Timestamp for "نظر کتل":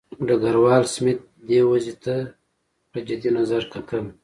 3.37-4.03